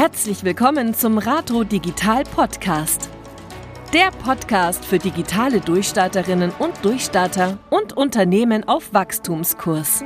[0.00, 3.10] Herzlich willkommen zum Rato Digital Podcast.
[3.92, 10.02] Der Podcast für digitale Durchstarterinnen und Durchstarter und Unternehmen auf Wachstumskurs.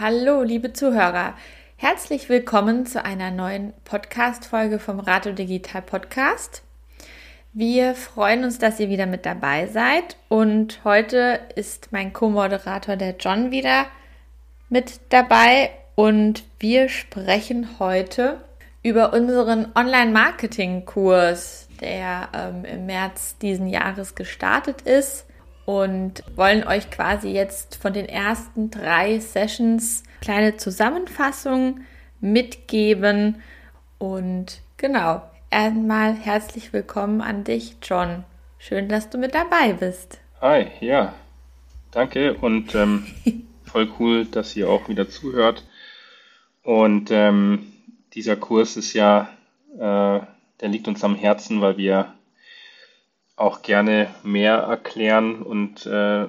[0.00, 1.34] Hallo, liebe Zuhörer.
[1.76, 6.62] Herzlich willkommen zu einer neuen Podcast-Folge vom Rato Digital Podcast.
[7.58, 10.16] Wir freuen uns, dass ihr wieder mit dabei seid.
[10.28, 13.86] Und heute ist mein Co-Moderator der John wieder
[14.68, 15.70] mit dabei.
[15.96, 18.40] Und wir sprechen heute
[18.84, 25.26] über unseren Online-Marketing-Kurs, der ähm, im März diesen Jahres gestartet ist.
[25.66, 31.80] Und wollen euch quasi jetzt von den ersten drei Sessions kleine Zusammenfassung
[32.20, 33.42] mitgeben.
[33.98, 38.24] Und genau, Einmal herzlich willkommen an dich, John.
[38.58, 40.20] Schön, dass du mit dabei bist.
[40.42, 41.14] Hi, ja,
[41.90, 43.06] danke und ähm,
[43.64, 45.64] voll cool, dass ihr auch wieder zuhört.
[46.62, 47.72] Und ähm,
[48.12, 49.30] dieser Kurs ist ja,
[49.74, 50.20] äh,
[50.60, 52.12] der liegt uns am Herzen, weil wir
[53.36, 56.26] auch gerne mehr erklären und äh,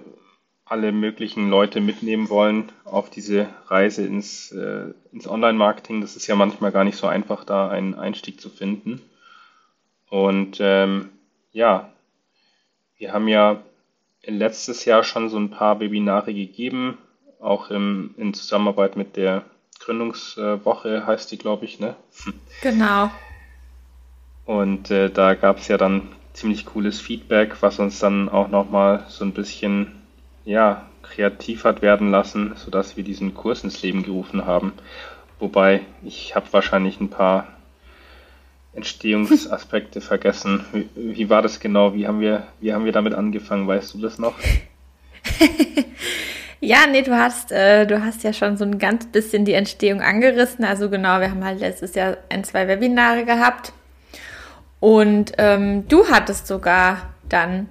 [0.63, 5.99] alle möglichen Leute mitnehmen wollen auf diese Reise ins, äh, ins Online-Marketing.
[5.99, 9.01] Das ist ja manchmal gar nicht so einfach, da einen Einstieg zu finden.
[10.09, 11.09] Und ähm,
[11.51, 11.89] ja,
[12.97, 13.61] wir haben ja
[14.25, 16.97] letztes Jahr schon so ein paar Webinare gegeben,
[17.39, 19.43] auch im, in Zusammenarbeit mit der
[19.79, 21.95] Gründungswoche heißt die, glaube ich, ne?
[22.61, 23.09] Genau.
[24.45, 29.05] Und äh, da gab es ja dann ziemlich cooles Feedback, was uns dann auch nochmal
[29.07, 30.01] so ein bisschen,
[30.43, 34.73] ja, kreativ hat werden lassen, sodass wir diesen Kurs ins Leben gerufen haben.
[35.39, 37.47] Wobei ich habe wahrscheinlich ein paar
[38.73, 40.65] Entstehungsaspekte vergessen.
[40.71, 41.93] Wie, wie, war das genau?
[41.93, 43.67] Wie haben, wir, wie haben wir damit angefangen?
[43.67, 44.35] Weißt du das noch?
[46.59, 50.01] ja, nee, du hast, äh, du hast ja schon so ein ganz bisschen die Entstehung
[50.01, 50.63] angerissen.
[50.63, 53.73] Also genau, wir haben halt letztes Jahr ein, zwei Webinare gehabt.
[54.79, 57.67] Und ähm, du hattest sogar dann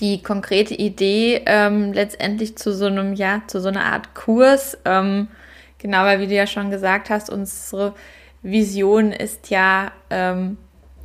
[0.00, 4.78] die konkrete Idee ähm, letztendlich zu so einem, ja, zu so einer Art Kurs.
[4.84, 5.28] Ähm,
[5.78, 7.94] genau, weil wie du ja schon gesagt hast, unsere
[8.42, 10.56] Vision ist ja, ähm,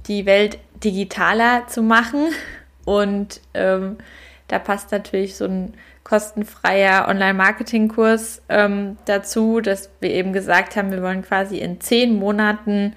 [0.07, 2.28] die Welt digitaler zu machen.
[2.85, 3.97] Und ähm,
[4.47, 5.73] da passt natürlich so ein
[6.03, 12.94] kostenfreier Online-Marketing-Kurs ähm, dazu, dass wir eben gesagt haben, wir wollen quasi in zehn Monaten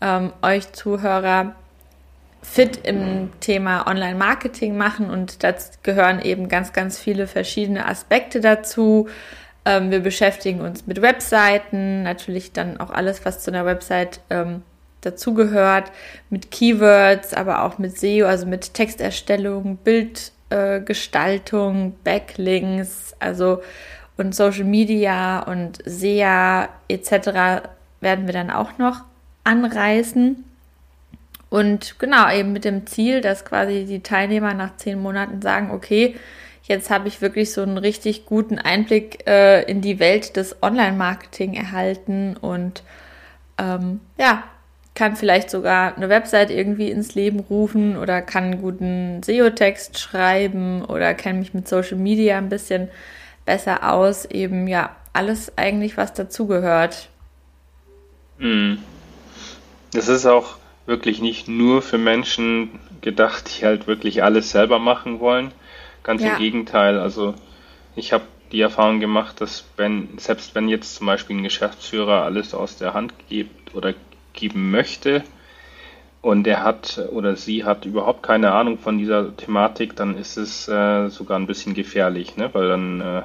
[0.00, 1.54] ähm, euch Zuhörer
[2.42, 9.08] fit im Thema Online-Marketing machen und dazu gehören eben ganz, ganz viele verschiedene Aspekte dazu.
[9.64, 14.62] Ähm, wir beschäftigen uns mit Webseiten, natürlich dann auch alles, was zu einer Website ähm,
[15.00, 15.90] dazugehört,
[16.30, 23.62] mit Keywords, aber auch mit SEO, also mit Texterstellung, Bildgestaltung, äh, Backlinks, also
[24.16, 27.66] und Social Media und SEA etc.
[28.00, 29.04] werden wir dann auch noch
[29.44, 30.44] anreißen.
[31.48, 36.14] Und genau, eben mit dem Ziel, dass quasi die Teilnehmer nach zehn Monaten sagen, okay,
[36.70, 41.54] Jetzt habe ich wirklich so einen richtig guten Einblick äh, in die Welt des Online-Marketing
[41.54, 42.84] erhalten und
[43.58, 44.44] ähm, ja,
[44.94, 50.84] kann vielleicht sogar eine Website irgendwie ins Leben rufen oder kann einen guten SEO-Text schreiben
[50.84, 52.88] oder kenne mich mit Social Media ein bisschen
[53.44, 54.24] besser aus.
[54.24, 57.08] Eben ja, alles eigentlich, was dazugehört.
[59.92, 60.54] Das ist auch
[60.86, 65.50] wirklich nicht nur für Menschen gedacht, die halt wirklich alles selber machen wollen,
[66.02, 66.32] Ganz ja.
[66.32, 66.98] im Gegenteil.
[66.98, 67.34] Also
[67.96, 72.54] ich habe die Erfahrung gemacht, dass wenn, selbst wenn jetzt zum Beispiel ein Geschäftsführer alles
[72.54, 73.94] aus der Hand gibt oder
[74.32, 75.22] geben möchte
[76.22, 80.68] und er hat oder sie hat überhaupt keine Ahnung von dieser Thematik, dann ist es
[80.68, 82.50] äh, sogar ein bisschen gefährlich, ne?
[82.52, 83.22] weil dann äh,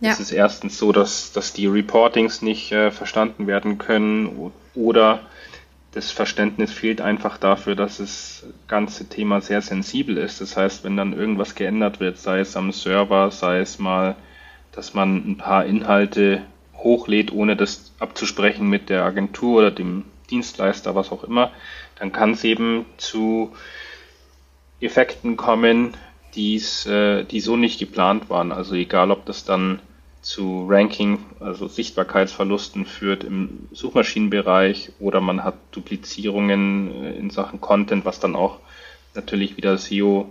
[0.00, 0.12] ja.
[0.12, 5.20] ist es erstens so, dass, dass die Reportings nicht äh, verstanden werden können oder
[5.92, 10.40] das Verständnis fehlt einfach dafür, dass das ganze Thema sehr sensibel ist.
[10.40, 14.16] Das heißt, wenn dann irgendwas geändert wird, sei es am Server, sei es mal,
[14.72, 16.42] dass man ein paar Inhalte
[16.74, 21.52] hochlädt, ohne das abzusprechen mit der Agentur oder dem Dienstleister, was auch immer,
[21.98, 23.52] dann kann es eben zu
[24.80, 25.94] Effekten kommen,
[26.34, 28.50] die's, äh, die so nicht geplant waren.
[28.50, 29.80] Also egal, ob das dann
[30.22, 38.04] zu Ranking, also Sichtbarkeitsverlusten führt im Suchmaschinenbereich oder man hat Duplizierungen äh, in Sachen Content,
[38.04, 38.60] was dann auch
[39.14, 40.30] natürlich wieder SEO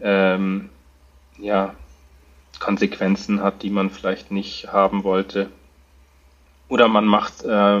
[0.00, 0.68] ähm,
[1.38, 1.74] ja,
[2.60, 5.48] Konsequenzen hat, die man vielleicht nicht haben wollte.
[6.68, 7.80] Oder man macht äh,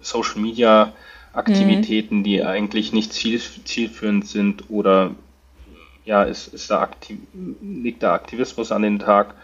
[0.00, 0.92] Social Media
[1.32, 2.24] Aktivitäten, mhm.
[2.24, 5.12] die eigentlich nicht ziel, zielführend sind oder
[6.04, 7.20] ja, ist, ist da aktiv,
[7.62, 9.34] liegt da Aktivismus an den Tag,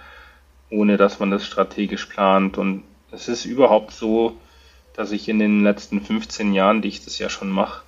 [0.70, 2.58] ohne dass man das strategisch plant.
[2.58, 4.36] Und es ist überhaupt so,
[4.94, 7.82] dass ich in den letzten 15 Jahren, die ich das ja schon mache,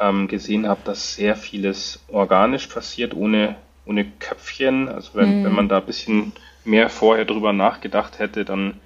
[0.00, 3.56] ähm, gesehen habe, dass sehr vieles organisch passiert, ohne,
[3.86, 4.88] ohne Köpfchen.
[4.88, 5.44] Also wenn, mhm.
[5.44, 6.32] wenn man da ein bisschen
[6.64, 8.80] mehr vorher drüber nachgedacht hätte, dann,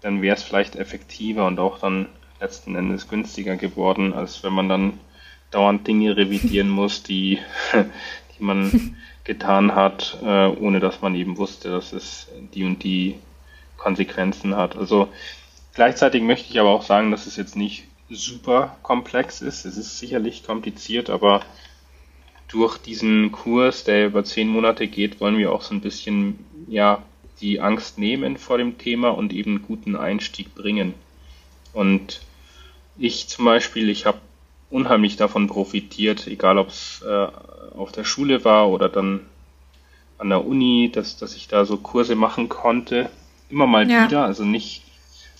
[0.00, 2.06] dann wäre es vielleicht effektiver und auch dann
[2.40, 5.00] letzten Endes günstiger geworden, als wenn man dann
[5.50, 7.38] dauernd Dinge revidieren muss, die,
[8.38, 13.16] die man getan hat, äh, ohne dass man eben wusste, dass es die und die
[13.76, 14.76] Konsequenzen hat.
[14.76, 15.08] Also
[15.74, 19.64] gleichzeitig möchte ich aber auch sagen, dass es jetzt nicht super komplex ist.
[19.64, 21.42] Es ist sicherlich kompliziert, aber
[22.48, 27.02] durch diesen Kurs, der über zehn Monate geht, wollen wir auch so ein bisschen ja
[27.40, 30.94] die Angst nehmen vor dem Thema und eben einen guten Einstieg bringen.
[31.72, 32.20] Und
[32.98, 34.18] ich zum Beispiel, ich habe
[34.70, 37.26] unheimlich davon profitiert, egal ob es äh,
[37.76, 39.20] auf der Schule war oder dann
[40.18, 43.10] an der Uni, dass, dass ich da so Kurse machen konnte.
[43.48, 44.04] Immer mal ja.
[44.04, 44.84] wieder, also nicht,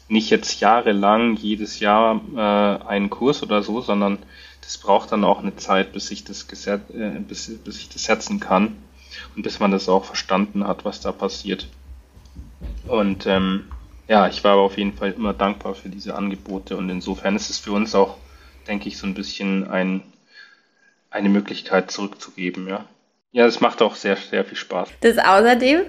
[0.08, 4.18] nicht jetzt jahrelang jedes Jahr äh, einen Kurs oder so, sondern
[4.62, 6.78] das braucht dann auch eine Zeit, bis ich das, äh,
[7.26, 8.76] bis, bis ich das setzen kann
[9.36, 11.68] und bis man das auch verstanden hat, was da passiert.
[12.86, 13.64] Und ähm,
[14.08, 17.50] ja, ich war aber auf jeden Fall immer dankbar für diese Angebote und insofern ist
[17.50, 18.16] es für uns auch,
[18.66, 20.02] denke ich, so ein bisschen ein,
[21.10, 22.84] eine Möglichkeit zurückzugeben, ja.
[23.32, 24.88] Ja, es macht auch sehr, sehr viel Spaß.
[25.02, 25.82] Das außerdem,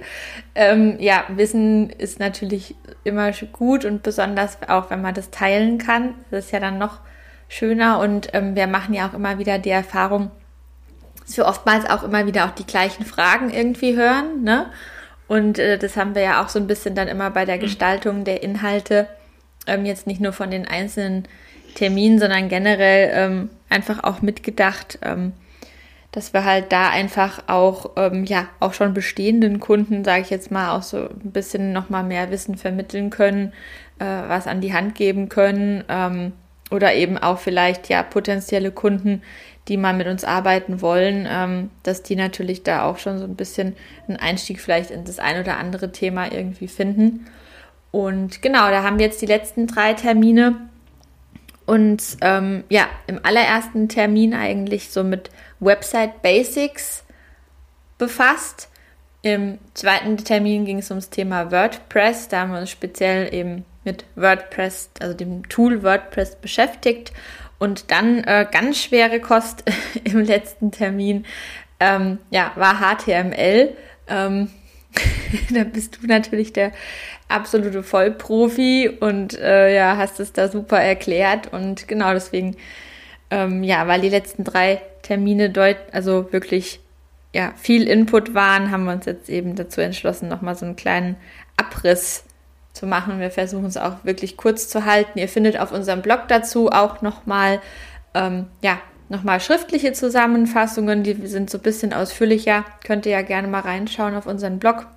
[0.54, 6.14] ähm, ja, Wissen ist natürlich immer gut und besonders auch, wenn man das teilen kann.
[6.30, 7.00] Das ist ja dann noch
[7.48, 10.30] schöner und ähm, wir machen ja auch immer wieder die Erfahrung,
[11.26, 14.68] dass wir oftmals auch immer wieder auch die gleichen Fragen irgendwie hören, ne?
[15.28, 17.62] Und äh, das haben wir ja auch so ein bisschen dann immer bei der mhm.
[17.62, 19.08] Gestaltung der Inhalte,
[19.66, 21.28] ähm, jetzt nicht nur von den einzelnen
[21.74, 25.34] Terminen, sondern generell ähm, einfach auch mitgedacht, ähm,
[26.12, 30.52] dass wir halt da einfach auch, ähm, ja, auch schon bestehenden Kunden, sage ich jetzt
[30.52, 33.54] mal, auch so ein bisschen nochmal mehr Wissen vermitteln können,
[34.00, 36.34] äh, was an die Hand geben können ähm,
[36.70, 39.22] oder eben auch vielleicht, ja, potenzielle Kunden,
[39.68, 43.36] die mal mit uns arbeiten wollen, ähm, dass die natürlich da auch schon so ein
[43.36, 43.76] bisschen
[44.08, 47.28] einen Einstieg vielleicht in das ein oder andere Thema irgendwie finden.
[47.92, 50.56] Und genau, da haben wir jetzt die letzten drei Termine
[51.66, 55.30] und ähm, ja, im allerersten Termin eigentlich so mit
[55.60, 57.04] Website Basics
[57.98, 58.70] befasst.
[59.22, 62.28] Im zweiten Termin ging es ums Thema WordPress.
[62.28, 67.14] Da haben wir uns speziell eben mit WordPress, also dem Tool WordPress beschäftigt
[67.62, 69.64] und dann äh, ganz schwere Kost
[70.04, 71.26] im letzten Termin,
[71.80, 73.76] ähm, ja, war HTML.
[74.08, 74.50] Ähm,
[75.52, 76.72] da bist du natürlich der
[77.32, 82.56] absolute Vollprofi und äh, ja, hast es da super erklärt und genau deswegen,
[83.30, 86.80] ähm, ja, weil die letzten drei Termine deut also wirklich
[87.34, 91.16] ja, viel Input waren, haben wir uns jetzt eben dazu entschlossen, nochmal so einen kleinen
[91.58, 92.26] Abriss
[92.74, 93.20] zu machen.
[93.20, 95.18] Wir versuchen es auch wirklich kurz zu halten.
[95.18, 97.62] Ihr findet auf unserem Blog dazu auch nochmal,
[98.14, 98.80] ähm, ja,
[99.10, 102.66] nochmal schriftliche Zusammenfassungen, die sind so ein bisschen ausführlicher.
[102.84, 104.88] Könnt ihr ja gerne mal reinschauen auf unseren Blog.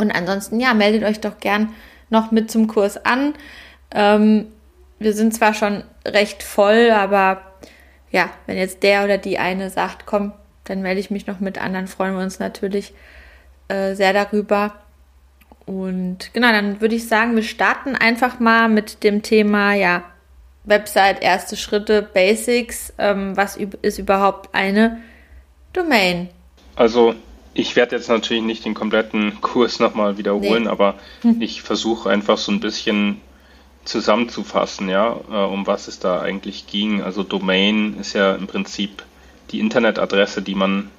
[0.00, 1.74] Und ansonsten, ja, meldet euch doch gern
[2.08, 3.34] noch mit zum Kurs an.
[3.92, 4.46] Ähm,
[4.98, 7.42] wir sind zwar schon recht voll, aber
[8.10, 10.32] ja, wenn jetzt der oder die eine sagt, komm,
[10.64, 12.94] dann melde ich mich noch mit anderen, freuen wir uns natürlich
[13.68, 14.74] äh, sehr darüber.
[15.66, 20.02] Und genau, dann würde ich sagen, wir starten einfach mal mit dem Thema, ja,
[20.64, 22.92] Website, erste Schritte, Basics.
[22.98, 25.00] Ähm, was ist überhaupt eine
[25.72, 26.28] Domain?
[26.76, 27.14] Also,
[27.54, 30.68] ich werde jetzt natürlich nicht den kompletten Kurs nochmal wiederholen, nee.
[30.68, 31.40] aber hm.
[31.40, 33.20] ich versuche einfach so ein bisschen
[33.84, 37.02] zusammenzufassen, ja, äh, um was es da eigentlich ging.
[37.02, 39.04] Also Domain ist ja im Prinzip
[39.50, 40.90] die Internetadresse, die man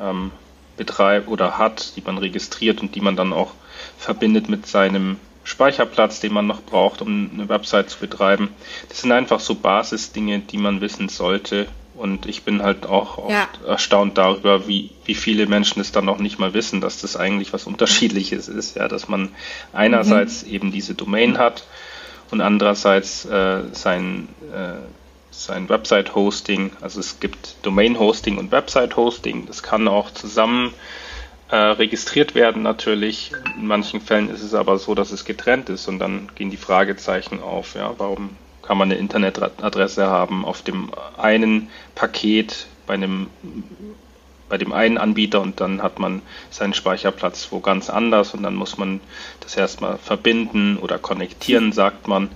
[0.00, 0.32] ähm,
[0.76, 3.52] betreibt oder hat, die man registriert und die man dann auch
[3.96, 8.50] verbindet mit seinem Speicherplatz, den man noch braucht, um eine Website zu betreiben.
[8.88, 11.68] Das sind einfach so Basisdinge, die man wissen sollte.
[11.96, 13.48] Und ich bin halt auch oft ja.
[13.66, 17.52] erstaunt darüber, wie, wie viele Menschen es dann noch nicht mal wissen, dass das eigentlich
[17.52, 18.76] was Unterschiedliches ist.
[18.76, 19.30] Ja, dass man
[19.72, 20.52] einerseits mhm.
[20.52, 21.64] eben diese Domain hat
[22.30, 24.74] und andererseits äh, sein, äh,
[25.30, 26.72] sein Website-Hosting.
[26.80, 29.46] Also es gibt Domain-Hosting und Website-Hosting.
[29.46, 30.74] Das kann auch zusammen
[31.48, 33.32] äh, registriert werden natürlich.
[33.56, 36.56] In manchen Fällen ist es aber so, dass es getrennt ist und dann gehen die
[36.56, 37.74] Fragezeichen auf.
[37.74, 38.30] Ja, warum
[38.66, 43.28] kann man eine Internetadresse haben auf dem einen Paket bei einem
[44.48, 48.54] bei dem einen Anbieter und dann hat man seinen Speicherplatz wo ganz anders und dann
[48.54, 49.00] muss man
[49.40, 52.28] das erstmal verbinden oder konnektieren, sagt man.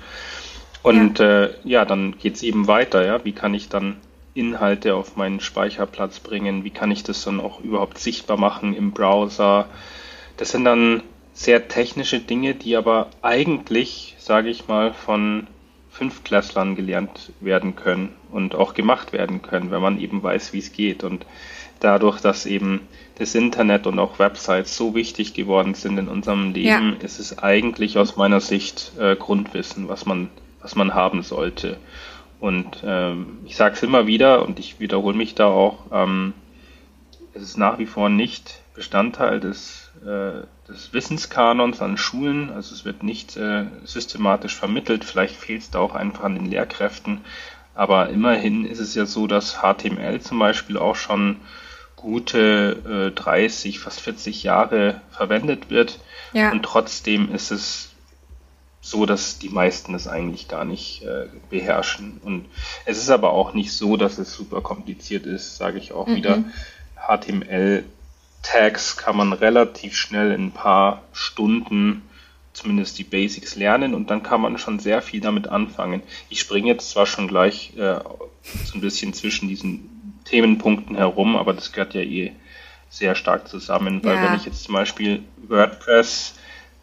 [0.83, 3.25] Und ja, äh, ja dann geht es eben weiter, ja.
[3.25, 3.99] Wie kann ich dann
[4.35, 6.65] Inhalte auf meinen Speicherplatz bringen?
[6.65, 9.67] Wie kann ich das dann auch überhaupt sichtbar machen im Browser?
[10.37, 15.47] Das sind dann sehr technische Dinge, die aber eigentlich, sage ich mal, von
[16.01, 20.73] Fünftklässlern gelernt werden können und auch gemacht werden können, wenn man eben weiß, wie es
[20.73, 21.05] geht.
[21.05, 21.27] Und
[21.79, 22.89] dadurch, dass eben
[23.19, 27.05] das Internet und auch Websites so wichtig geworden sind in unserem Leben, ja.
[27.05, 30.31] ist es eigentlich aus meiner Sicht äh, Grundwissen, was man,
[30.63, 31.77] was man haben sollte.
[32.41, 36.33] Und ähm, ich sage es immer wieder und ich wiederhole mich da auch, ähm,
[37.35, 42.51] es ist nach wie vor nicht Bestandteil des, äh, des Wissenskanons an Schulen.
[42.51, 45.05] Also es wird nicht äh, systematisch vermittelt.
[45.05, 47.21] Vielleicht fehlt es da auch einfach an den Lehrkräften.
[47.75, 51.37] Aber immerhin ist es ja so, dass HTML zum Beispiel auch schon
[51.97, 56.01] gute äh, 30, fast 40 Jahre verwendet wird.
[56.33, 56.51] Ja.
[56.51, 57.91] Und trotzdem ist es
[58.81, 62.21] so, dass die meisten es eigentlich gar nicht äh, beherrschen.
[62.25, 62.47] Und
[62.87, 66.17] es ist aber auch nicht so, dass es super kompliziert ist, sage ich auch mhm.
[66.17, 66.45] wieder.
[68.43, 72.03] HTML-Tags kann man relativ schnell in ein paar Stunden
[72.53, 76.03] zumindest die Basics lernen und dann kann man schon sehr viel damit anfangen.
[76.29, 78.01] Ich springe jetzt zwar schon gleich äh,
[78.65, 82.33] so ein bisschen zwischen diesen Themenpunkten herum, aber das gehört ja eh
[82.89, 84.25] sehr stark zusammen, weil ja.
[84.25, 86.35] wenn ich jetzt zum Beispiel WordPress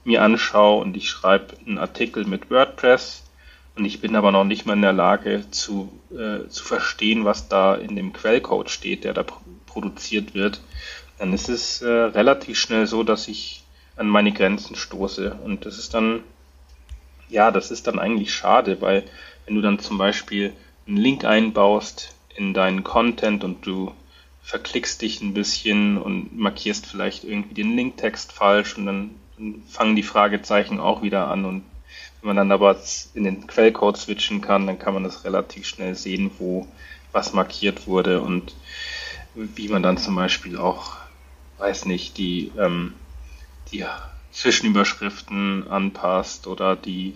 [0.06, 3.24] mir anschaue und ich schreibe einen Artikel mit WordPress
[3.76, 7.50] und ich bin aber noch nicht mal in der Lage zu, äh, zu verstehen, was
[7.50, 9.26] da in dem Quellcode steht, der da
[9.66, 10.62] produziert wird,
[11.18, 13.64] dann ist es äh, relativ schnell so, dass ich
[13.96, 15.38] an meine Grenzen stoße.
[15.44, 16.22] Und das ist dann,
[17.30, 19.04] ja, das ist dann eigentlich schade, weil
[19.46, 20.54] wenn du dann zum Beispiel
[20.88, 23.94] einen Link einbaust in deinen Content und du
[24.44, 29.96] verklickst dich ein bisschen und markierst vielleicht irgendwie den Linktext falsch und dann, dann fangen
[29.96, 31.64] die Fragezeichen auch wieder an und
[32.22, 32.78] wenn man dann aber
[33.14, 36.68] in den Quellcode switchen kann, dann kann man das relativ schnell sehen, wo
[37.12, 38.56] was markiert wurde und
[39.36, 40.96] wie man dann zum Beispiel auch,
[41.58, 42.94] weiß nicht, die, ähm,
[43.72, 43.86] die
[44.32, 47.16] Zwischenüberschriften anpasst oder die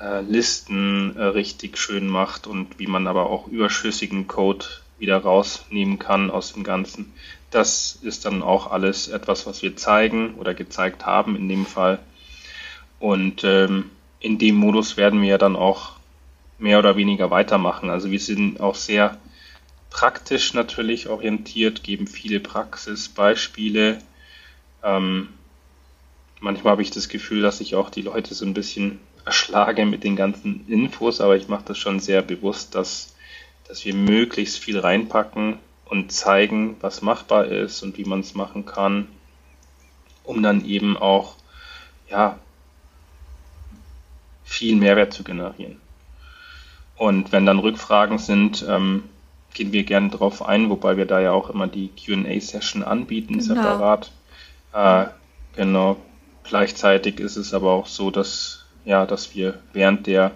[0.00, 4.66] äh, Listen äh, richtig schön macht und wie man aber auch überschüssigen Code
[4.98, 7.12] wieder rausnehmen kann aus dem Ganzen.
[7.50, 11.98] Das ist dann auch alles etwas, was wir zeigen oder gezeigt haben in dem Fall.
[13.00, 15.92] Und ähm, in dem Modus werden wir dann auch
[16.58, 17.90] mehr oder weniger weitermachen.
[17.90, 19.16] Also wir sind auch sehr
[19.98, 23.98] praktisch natürlich orientiert, geben viele Praxisbeispiele.
[24.84, 25.30] Ähm,
[26.38, 30.04] manchmal habe ich das Gefühl, dass sich auch die Leute so ein bisschen erschlage mit
[30.04, 33.16] den ganzen Infos, aber ich mache das schon sehr bewusst, dass,
[33.66, 38.66] dass wir möglichst viel reinpacken und zeigen, was machbar ist und wie man es machen
[38.66, 39.08] kann,
[40.22, 41.34] um dann eben auch
[42.08, 42.38] ja,
[44.44, 45.80] viel Mehrwert zu generieren.
[46.96, 49.02] Und wenn dann Rückfragen sind, ähm,
[49.54, 53.54] gehen wir gerne darauf ein, wobei wir da ja auch immer die QA-Session anbieten, genau.
[53.54, 54.12] separat.
[54.72, 55.06] Äh,
[55.56, 55.96] genau.
[56.44, 60.32] Gleichzeitig ist es aber auch so, dass ja, dass wir während der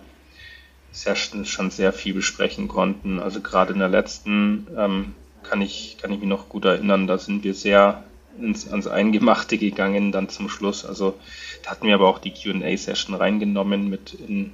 [0.91, 3.19] Session schon sehr viel besprechen konnten.
[3.19, 7.17] Also gerade in der letzten ähm, kann ich kann ich mich noch gut erinnern, da
[7.17, 8.05] sind wir sehr
[8.39, 10.85] ins, ans Eingemachte gegangen dann zum Schluss.
[10.85, 11.15] Also
[11.63, 14.53] da hatten wir aber auch die Q&A-Session reingenommen mit in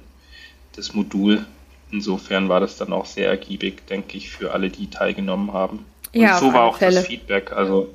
[0.75, 1.45] das Modul.
[1.91, 5.85] Insofern war das dann auch sehr ergiebig, denke ich, für alle, die teilgenommen haben.
[6.13, 6.95] Ja, Und so war auch Fälle.
[6.95, 7.51] das Feedback.
[7.51, 7.89] Also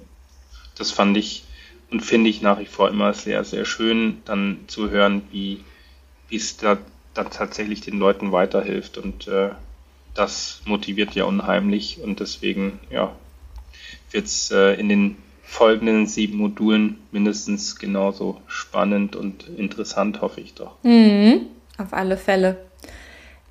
[0.76, 1.44] das fand ich
[1.90, 5.60] und finde ich nach wie vor immer sehr, sehr schön, dann zu hören, wie
[6.28, 6.78] wie es da
[7.14, 8.98] dann tatsächlich den Leuten weiterhilft.
[8.98, 9.50] Und äh,
[10.14, 12.00] das motiviert ja unheimlich.
[12.02, 13.14] Und deswegen, ja,
[14.10, 20.54] wird es äh, in den folgenden sieben Modulen mindestens genauso spannend und interessant, hoffe ich
[20.54, 20.74] doch.
[20.82, 21.42] Mhm,
[21.78, 22.63] auf alle Fälle.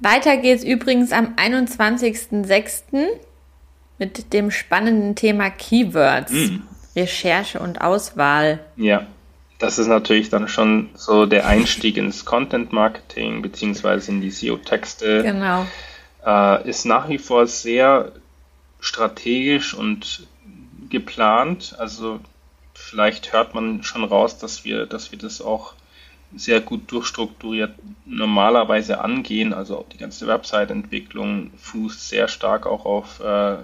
[0.04, 3.08] Weiter geht es übrigens am 21.06.
[3.98, 6.64] mit dem spannenden Thema Keywords, mhm.
[6.96, 8.60] Recherche und Auswahl.
[8.76, 9.08] Ja,
[9.60, 15.24] das ist natürlich dann schon so der Einstieg ins Content Marketing beziehungsweise in die SEO-Texte.
[15.24, 15.66] Genau.
[16.26, 18.12] Äh, ist nach wie vor sehr
[18.82, 20.28] strategisch und
[20.90, 21.76] geplant.
[21.80, 22.20] Also
[22.74, 25.74] vielleicht hört man schon raus, dass wir, dass wir das auch
[26.36, 27.74] sehr gut durchstrukturiert
[28.06, 29.54] normalerweise angehen.
[29.54, 33.58] Also die ganze Website-Entwicklung fußt sehr stark auch auf äh,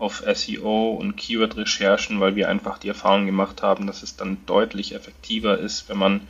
[0.00, 4.94] auf SEO und Keyword-Recherchen, weil wir einfach die Erfahrung gemacht haben, dass es dann deutlich
[4.94, 6.20] effektiver ist, wenn man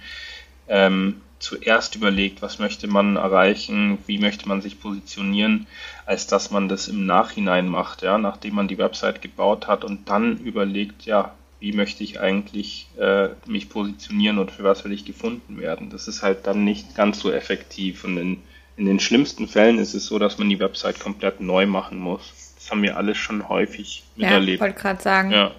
[0.69, 5.69] ähm, zuerst überlegt, was möchte man erreichen, wie möchte man sich positionieren,
[6.05, 10.09] als dass man das im Nachhinein macht, ja, nachdem man die Website gebaut hat und
[10.09, 15.05] dann überlegt, ja, wie möchte ich eigentlich äh, mich positionieren und für was will ich
[15.05, 15.91] gefunden werden.
[15.91, 18.43] Das ist halt dann nicht ganz so effektiv und in,
[18.77, 22.55] in den schlimmsten Fällen ist es so, dass man die Website komplett neu machen muss
[22.59, 24.61] Das haben wir alles schon häufig miterlebt.
[24.61, 25.31] Ja, wollte gerade sagen.
[25.31, 25.51] Ja.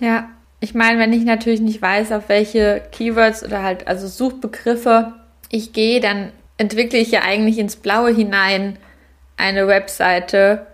[0.00, 0.28] Ja,
[0.60, 5.14] ich meine, wenn ich natürlich nicht weiß, auf welche Keywords oder halt also Suchbegriffe
[5.48, 8.78] ich gehe, dann entwickle ich ja eigentlich ins Blaue hinein
[9.36, 10.66] eine Webseite,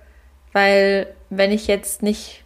[0.53, 2.42] weil wenn ich jetzt nicht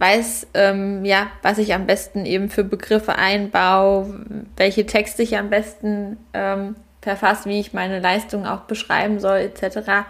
[0.00, 4.24] weiß, ähm, ja, was ich am besten eben für Begriffe einbaue,
[4.56, 10.06] welche Texte ich am besten ähm, verfasse, wie ich meine Leistung auch beschreiben soll, etc.,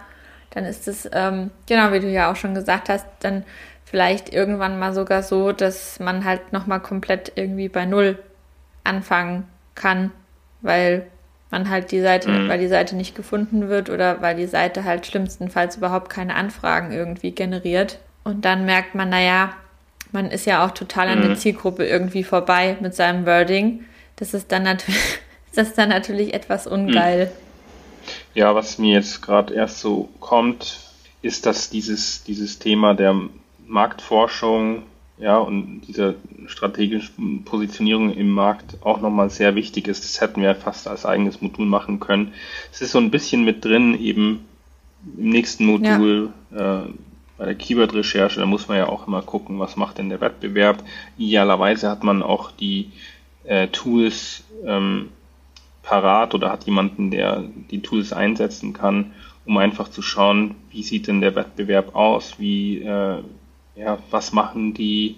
[0.53, 3.43] dann ist es, ähm, genau wie du ja auch schon gesagt hast, dann
[3.85, 8.17] vielleicht irgendwann mal sogar so, dass man halt nochmal komplett irgendwie bei Null
[8.83, 10.11] anfangen kann,
[10.61, 11.07] weil
[11.51, 12.49] man halt die Seite, mhm.
[12.49, 16.91] weil die Seite nicht gefunden wird oder weil die Seite halt schlimmstenfalls überhaupt keine Anfragen
[16.91, 17.99] irgendwie generiert.
[18.23, 19.51] Und dann merkt man, naja,
[20.11, 21.23] man ist ja auch total an mhm.
[21.23, 23.85] der Zielgruppe irgendwie vorbei mit seinem Wording.
[24.15, 25.19] Das ist dann natürlich,
[25.55, 27.27] das ist dann natürlich etwas ungeil.
[27.27, 27.31] Mhm.
[28.33, 30.79] Ja, was mir jetzt gerade erst so kommt,
[31.21, 33.15] ist, dass dieses, dieses Thema der
[33.67, 34.83] Marktforschung
[35.21, 36.15] ja, und diese
[36.47, 37.11] strategische
[37.45, 40.03] Positionierung im Markt auch nochmal sehr wichtig ist.
[40.03, 42.33] Das hätten wir fast als eigenes Modul machen können.
[42.71, 44.45] Es ist so ein bisschen mit drin, eben
[45.17, 46.81] im nächsten Modul ja.
[46.81, 46.87] äh,
[47.41, 50.83] bei der Keyword-Recherche, da muss man ja auch immer gucken, was macht denn der Wettbewerb.
[51.17, 52.91] Idealerweise hat man auch die
[53.45, 55.09] äh, Tools ähm,
[55.81, 61.07] parat oder hat jemanden, der die Tools einsetzen kann, um einfach zu schauen, wie sieht
[61.07, 63.23] denn der Wettbewerb aus, wie äh,
[63.75, 65.15] ja, was machen die,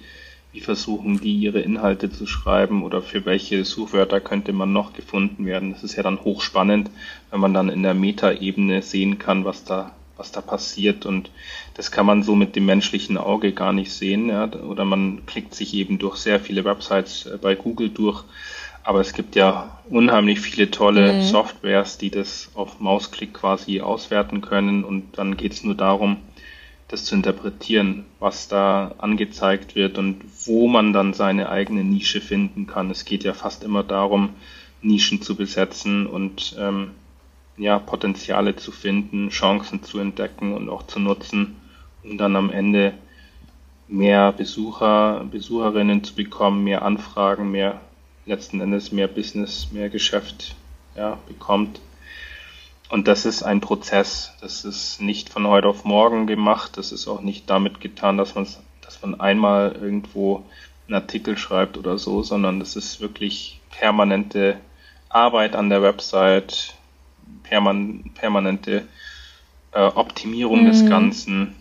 [0.53, 5.45] wie versuchen die ihre Inhalte zu schreiben oder für welche Suchwörter könnte man noch gefunden
[5.45, 5.73] werden.
[5.73, 6.89] Das ist ja dann hochspannend,
[7.31, 9.91] wenn man dann in der Metaebene sehen kann, was da
[10.23, 11.29] was da passiert und
[11.73, 14.49] das kann man so mit dem menschlichen Auge gar nicht sehen ja?
[14.53, 18.23] oder man klickt sich eben durch sehr viele Websites äh, bei Google durch,
[18.83, 21.21] aber es gibt ja unheimlich viele tolle mhm.
[21.23, 26.17] Softwares, die das auf Mausklick quasi auswerten können und dann geht es nur darum,
[26.87, 32.65] das zu interpretieren, was da angezeigt wird und wo man dann seine eigene Nische finden
[32.65, 32.91] kann.
[32.91, 34.29] Es geht ja fast immer darum,
[34.81, 36.91] Nischen zu besetzen und ähm,
[37.57, 41.57] ja, Potenziale zu finden, Chancen zu entdecken und auch zu nutzen,
[42.03, 42.93] um dann am Ende
[43.87, 47.81] mehr Besucher, Besucherinnen zu bekommen, mehr Anfragen, mehr
[48.25, 50.55] letzten Endes mehr Business, mehr Geschäft
[50.95, 51.79] ja, bekommt.
[52.89, 54.31] Und das ist ein Prozess.
[54.41, 56.77] Das ist nicht von heute auf morgen gemacht.
[56.77, 58.47] Das ist auch nicht damit getan, dass man,
[58.81, 60.43] dass man einmal irgendwo
[60.87, 64.57] einen Artikel schreibt oder so, sondern das ist wirklich permanente
[65.09, 66.75] Arbeit an der Website,
[67.53, 68.87] perman permanente
[69.73, 70.71] äh, Optimierung mhm.
[70.71, 71.55] des Ganzen.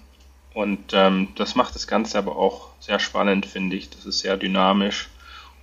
[0.54, 3.90] Und ähm, das macht das Ganze aber auch sehr spannend, finde ich.
[3.90, 5.10] Das ist sehr dynamisch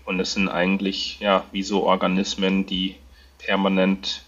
[0.06, 2.96] und es sind eigentlich ja wie so Organismen, die
[3.40, 4.24] permanent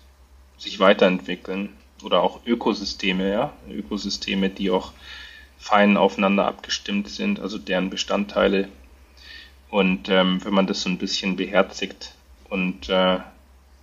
[0.57, 1.69] sich weiterentwickeln
[2.03, 4.93] oder auch Ökosysteme, ja, Ökosysteme, die auch
[5.59, 8.69] fein aufeinander abgestimmt sind, also deren Bestandteile.
[9.69, 12.15] Und ähm, wenn man das so ein bisschen beherzigt
[12.49, 13.19] und äh,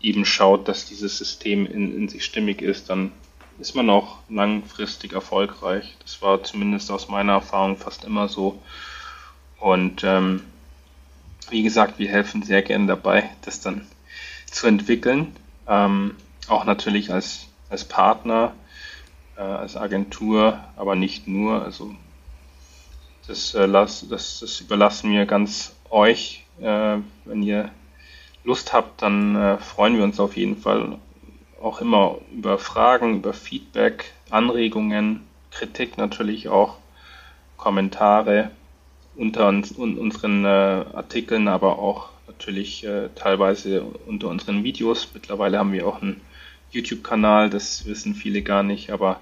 [0.01, 3.13] eben schaut, dass dieses System in, in sich stimmig ist, dann
[3.59, 5.97] ist man auch langfristig erfolgreich.
[6.03, 8.63] Das war zumindest aus meiner Erfahrung fast immer so.
[9.59, 10.43] Und ähm,
[11.51, 13.87] wie gesagt, wir helfen sehr gern dabei, das dann
[14.47, 15.35] zu entwickeln.
[15.67, 16.15] Ähm,
[16.47, 18.55] auch natürlich als, als Partner,
[19.37, 21.63] äh, als Agentur, aber nicht nur.
[21.63, 21.95] Also
[23.27, 26.45] das, äh, das, das überlassen wir ganz euch.
[26.61, 27.71] Äh, wenn ihr
[28.49, 30.97] Lust habt, dann äh, freuen wir uns auf jeden Fall
[31.61, 36.77] auch immer über Fragen, über Feedback, Anregungen, Kritik natürlich auch,
[37.59, 38.51] Kommentare
[39.17, 45.09] unter uns, un, unseren äh, Artikeln, aber auch natürlich äh, teilweise unter unseren Videos.
[45.13, 46.23] Mittlerweile haben wir auch einen
[46.71, 49.21] YouTube-Kanal, das wissen viele gar nicht, aber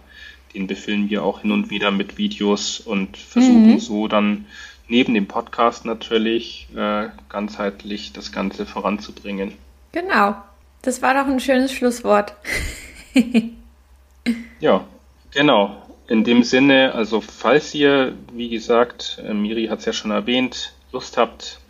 [0.54, 3.80] den befüllen wir auch hin und wieder mit Videos und versuchen mhm.
[3.80, 4.46] so dann
[4.88, 9.52] neben dem Podcast natürlich äh, ganzheitlich das Ganze voranzubringen.
[9.92, 10.36] Genau,
[10.82, 12.34] das war doch ein schönes Schlusswort.
[14.60, 14.84] ja,
[15.32, 15.82] genau.
[16.08, 20.72] In dem Sinne, also falls ihr, wie gesagt, äh, Miri hat es ja schon erwähnt,
[20.92, 21.60] Lust habt,